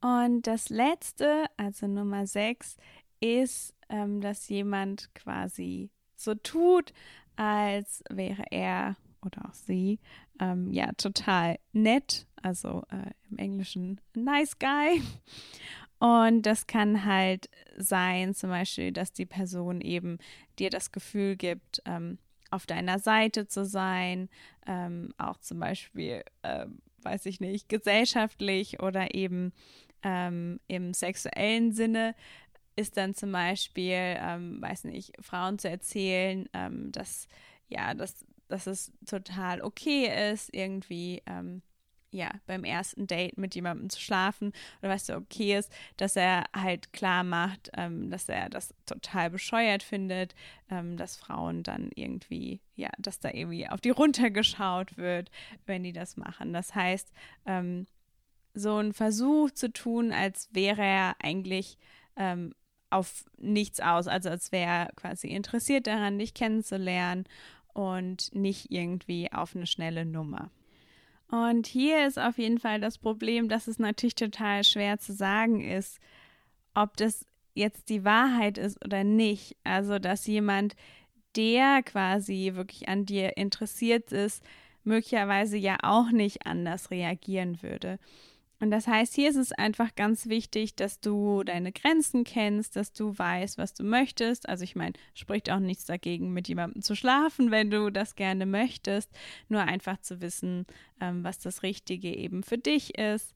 Und 0.01 0.48
das 0.48 0.70
letzte, 0.70 1.46
also 1.58 1.88
Nummer 1.88 2.25
sechs, 2.27 2.77
ist, 3.20 3.75
ähm, 3.89 4.22
dass 4.22 4.48
jemand 4.50 5.13
quasi 5.13 5.89
so 6.15 6.36
tut, 6.36 6.94
als 7.36 8.03
wäre 8.10 8.44
er 8.51 8.96
oder 9.25 9.46
auch 9.46 9.53
sie 9.53 10.00
ähm, 10.39 10.72
ja 10.72 10.91
total 10.94 11.60
nett, 11.74 12.25
also 12.41 12.84
äh, 12.89 13.12
im 13.29 13.38
Englischen 13.38 14.00
nice 14.13 14.58
guy. 14.58 15.01
Und 16.00 16.44
das 16.44 16.65
kann 16.65 17.03
halt 17.03 17.50
sein, 17.77 18.34
zum 18.34 18.50
Beispiel, 18.50 18.94
dass 18.94 19.12
die 19.12 19.25
Person 19.25 19.82
eben 19.82 20.18
dir 20.58 20.70
das 20.70 20.91
Gefühl 20.94 21.36
gibt, 21.36 21.82
ähm, 21.86 22.18
auf 22.51 22.65
deiner 22.65 23.00
Seite 23.00 23.48
zu 23.48 23.65
sein, 23.65 24.29
ähm, 24.65 25.13
auch 25.18 25.38
zum 25.38 25.60
Beispiel, 25.60 26.24
äh, 26.42 26.66
weiß 27.03 27.25
ich 27.25 27.42
nicht, 27.42 27.70
gesellschaftlich 27.70 28.81
oder 28.81 29.14
eben 29.14 29.51
ähm, 30.03 30.59
im 30.68 30.94
sexuellen 30.94 31.72
Sinne 31.74 32.16
ist 32.75 32.98
dann 32.98 33.14
zum 33.14 33.31
Beispiel, 33.31 33.94
ähm, 33.94 34.62
weiß 34.62 34.85
nicht, 34.85 35.14
Frauen 35.20 35.59
zu 35.59 35.70
erzählen, 35.70 36.48
ähm, 36.53 36.92
dass 36.92 37.27
ja, 37.70 37.94
dass, 37.94 38.25
dass 38.48 38.68
es 38.68 38.92
total 39.05 39.62
okay 39.62 40.31
ist, 40.31 40.53
irgendwie 40.53 41.22
ähm, 41.25 41.62
ja, 42.12 42.31
beim 42.48 42.64
ersten 42.64 43.05
Date 43.05 43.38
mit 43.38 43.53
jemandem 43.53 43.90
zu 43.90 44.00
schlafen 44.00 44.51
oder 44.81 44.90
was 44.90 45.05
so 45.05 45.16
okay 45.16 45.57
ist, 45.57 45.72
dass 45.98 46.16
er 46.16 46.46
halt 46.55 46.92
klar 46.92 47.24
macht, 47.24 47.70
ähm, 47.77 48.09
dass 48.09 48.27
er 48.27 48.50
das 48.50 48.74
total 48.88 49.29
bescheuert 49.29 49.83
findet, 49.83 50.33
ähm, 50.72 50.98
dass 50.98 51.18
Frauen 51.18 51.62
dann 51.62 51.92
irgendwie, 51.94 52.62
ja, 52.75 52.90
dass 52.98 53.20
da 53.20 53.29
irgendwie 53.31 53.70
auf 53.70 53.79
die 53.81 53.92
runtergeschaut 53.92 54.98
wird, 54.98 55.29
wenn 55.68 55.83
die 55.83 55.94
das 55.94 56.18
machen. 56.18 56.51
Das 56.51 56.74
heißt, 56.74 57.12
ähm, 57.46 57.85
so 58.53 58.75
einen 58.75 58.94
Versuch 58.94 59.51
zu 59.51 59.72
tun, 59.72 60.12
als 60.12 60.50
wäre 60.51 60.81
er 60.81 61.16
eigentlich 61.20 61.77
ähm, 62.16 62.53
auf 62.90 63.25
nichts 63.38 63.79
aus, 63.79 64.07
also 64.07 64.29
als 64.29 64.51
wäre 64.51 64.70
er 64.70 64.92
quasi 64.96 65.27
interessiert 65.27 65.88
daran, 65.88 66.20
dich 66.20 66.33
kennenzulernen 66.33 67.25
und 67.74 68.33
nicht 68.33 68.72
irgendwie 68.72 69.31
auf 69.31 69.55
eine 69.55 69.68
schnelle 69.68 70.05
Nummer. 70.05 70.50
Und 71.29 71.68
hier 71.68 72.07
ist 72.07 72.18
auf 72.18 72.40
jeden 72.40 72.57
Fall 72.57 72.81
das 72.81 72.98
Problem, 72.98 73.50
dass 73.50 73.68
es 73.68 73.77
natürlich 73.77 74.16
total 74.16 74.64
schwer 74.64 74.98
zu 74.98 75.14
sagen 75.14 75.62
ist, 75.62 76.00
ob 76.74 76.98
das 76.98 77.25
jetzt 77.53 77.90
die 77.90 78.03
Wahrheit 78.03 78.57
ist 78.57 78.83
oder 78.83 79.03
nicht. 79.03 79.55
Also, 79.64 80.00
dass 80.00 80.25
jemand, 80.25 80.75
der 81.35 81.83
quasi 81.83 82.51
wirklich 82.55 82.90
an 82.90 83.05
dir 83.05 83.38
interessiert 83.38 84.12
ist, 84.12 84.44
möglicherweise 84.83 85.57
ja 85.57 85.77
auch 85.83 86.09
nicht 86.12 86.48
anders 86.48 86.90
reagieren 86.90 87.62
würde. 87.62 88.00
Und 88.61 88.72
das 88.72 88.87
heißt, 88.87 89.15
hier 89.15 89.29
ist 89.29 89.37
es 89.37 89.53
einfach 89.53 89.95
ganz 89.95 90.27
wichtig, 90.27 90.75
dass 90.75 91.00
du 91.00 91.43
deine 91.43 91.72
Grenzen 91.72 92.25
kennst, 92.25 92.75
dass 92.75 92.91
du 92.91 93.17
weißt, 93.17 93.57
was 93.57 93.74
du 93.74 93.83
möchtest. 93.83 94.50
Also 94.50 94.65
ich 94.65 94.75
meine, 94.75 94.93
spricht 95.13 95.50
auch 95.50 95.59
nichts 95.59 95.85
dagegen, 95.85 96.33
mit 96.33 96.50
jemandem 96.50 96.81
zu 96.81 96.93
schlafen, 96.93 97.51
wenn 97.51 97.72
du 97.72 97.89
das 97.89 98.15
gerne 98.15 98.45
möchtest. 98.45 99.11
Nur 99.48 99.61
einfach 99.61 100.01
zu 100.01 100.19
wissen, 100.19 100.65
ähm, 101.00 101.24
was 101.24 101.39
das 101.39 101.63
Richtige 101.63 102.13
eben 102.13 102.43
für 102.43 102.57
dich 102.57 102.98
ist. 102.98 103.33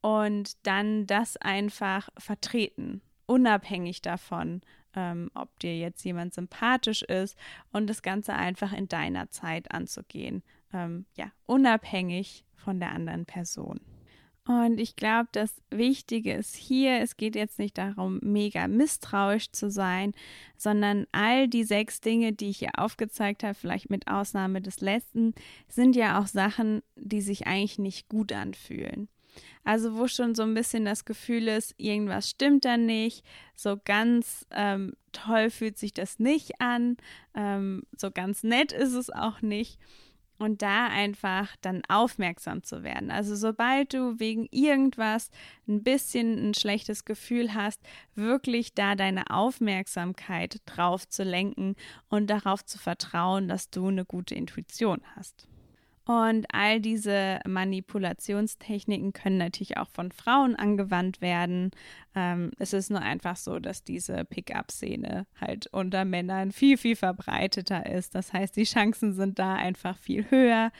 Und 0.00 0.56
dann 0.66 1.06
das 1.06 1.36
einfach 1.36 2.08
vertreten, 2.16 3.02
unabhängig 3.26 4.00
davon, 4.00 4.62
ähm, 4.94 5.30
ob 5.34 5.58
dir 5.58 5.76
jetzt 5.76 6.02
jemand 6.04 6.32
sympathisch 6.32 7.02
ist 7.02 7.36
und 7.72 7.88
das 7.88 8.00
Ganze 8.00 8.32
einfach 8.32 8.72
in 8.72 8.88
deiner 8.88 9.30
Zeit 9.30 9.70
anzugehen. 9.70 10.42
Ähm, 10.72 11.04
ja, 11.14 11.30
unabhängig 11.44 12.44
von 12.54 12.80
der 12.80 12.92
anderen 12.92 13.26
Person. 13.26 13.80
Und 14.46 14.78
ich 14.78 14.94
glaube, 14.94 15.28
das 15.32 15.60
Wichtige 15.70 16.34
ist 16.34 16.54
hier, 16.54 17.00
es 17.00 17.16
geht 17.16 17.34
jetzt 17.34 17.58
nicht 17.58 17.76
darum, 17.78 18.20
mega 18.22 18.68
misstrauisch 18.68 19.50
zu 19.50 19.70
sein, 19.70 20.12
sondern 20.56 21.06
all 21.10 21.48
die 21.48 21.64
sechs 21.64 22.00
Dinge, 22.00 22.32
die 22.32 22.50
ich 22.50 22.58
hier 22.58 22.78
aufgezeigt 22.78 23.42
habe, 23.42 23.54
vielleicht 23.54 23.90
mit 23.90 24.06
Ausnahme 24.06 24.62
des 24.62 24.80
letzten, 24.80 25.34
sind 25.68 25.96
ja 25.96 26.20
auch 26.20 26.28
Sachen, 26.28 26.82
die 26.94 27.22
sich 27.22 27.48
eigentlich 27.48 27.80
nicht 27.80 28.08
gut 28.08 28.32
anfühlen. 28.32 29.08
Also 29.64 29.96
wo 29.96 30.06
schon 30.06 30.36
so 30.36 30.44
ein 30.44 30.54
bisschen 30.54 30.84
das 30.84 31.04
Gefühl 31.04 31.48
ist, 31.48 31.74
irgendwas 31.76 32.30
stimmt 32.30 32.64
da 32.64 32.76
nicht, 32.76 33.24
so 33.56 33.76
ganz 33.84 34.46
ähm, 34.52 34.94
toll 35.10 35.50
fühlt 35.50 35.76
sich 35.76 35.92
das 35.92 36.20
nicht 36.20 36.60
an, 36.60 36.96
ähm, 37.34 37.82
so 37.96 38.12
ganz 38.12 38.44
nett 38.44 38.70
ist 38.70 38.94
es 38.94 39.10
auch 39.10 39.42
nicht 39.42 39.80
und 40.38 40.62
da 40.62 40.86
einfach 40.86 41.54
dann 41.60 41.82
aufmerksam 41.88 42.62
zu 42.62 42.82
werden. 42.82 43.10
Also 43.10 43.34
sobald 43.34 43.94
du 43.94 44.18
wegen 44.18 44.46
irgendwas 44.50 45.30
ein 45.66 45.82
bisschen 45.82 46.50
ein 46.50 46.54
schlechtes 46.54 47.04
Gefühl 47.04 47.54
hast, 47.54 47.80
wirklich 48.14 48.74
da 48.74 48.94
deine 48.94 49.30
Aufmerksamkeit 49.30 50.60
drauf 50.66 51.08
zu 51.08 51.22
lenken 51.22 51.76
und 52.08 52.28
darauf 52.28 52.64
zu 52.64 52.78
vertrauen, 52.78 53.48
dass 53.48 53.70
du 53.70 53.88
eine 53.88 54.04
gute 54.04 54.34
Intuition 54.34 55.00
hast. 55.14 55.48
Und 56.06 56.46
all 56.52 56.80
diese 56.80 57.40
Manipulationstechniken 57.46 59.12
können 59.12 59.38
natürlich 59.38 59.76
auch 59.76 59.88
von 59.88 60.12
Frauen 60.12 60.54
angewandt 60.54 61.20
werden. 61.20 61.72
Ähm, 62.14 62.52
es 62.58 62.72
ist 62.72 62.90
nur 62.90 63.02
einfach 63.02 63.36
so, 63.36 63.58
dass 63.58 63.82
diese 63.82 64.24
Pickup-Szene 64.24 65.26
halt 65.40 65.66
unter 65.72 66.04
Männern 66.04 66.52
viel, 66.52 66.78
viel 66.78 66.94
verbreiteter 66.94 67.86
ist. 67.86 68.14
Das 68.14 68.32
heißt, 68.32 68.56
die 68.56 68.64
Chancen 68.64 69.14
sind 69.14 69.40
da 69.40 69.56
einfach 69.56 69.98
viel 69.98 70.30
höher. 70.30 70.70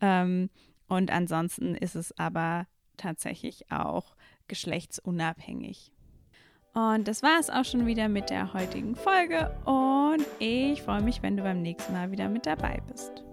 Ähm, 0.00 0.50
und 0.86 1.10
ansonsten 1.10 1.74
ist 1.74 1.96
es 1.96 2.16
aber 2.16 2.68
tatsächlich 2.96 3.72
auch 3.72 4.14
geschlechtsunabhängig. 4.46 5.90
Und 6.74 7.08
das 7.08 7.24
war 7.24 7.40
es 7.40 7.50
auch 7.50 7.64
schon 7.64 7.86
wieder 7.86 8.08
mit 8.08 8.30
der 8.30 8.52
heutigen 8.52 8.94
Folge. 8.94 9.50
Und 9.64 10.24
ich 10.38 10.82
freue 10.82 11.02
mich, 11.02 11.22
wenn 11.22 11.36
du 11.36 11.42
beim 11.42 11.60
nächsten 11.62 11.92
Mal 11.92 12.12
wieder 12.12 12.28
mit 12.28 12.46
dabei 12.46 12.80
bist. 12.86 13.24